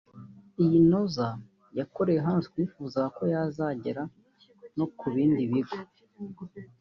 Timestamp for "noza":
0.89-1.27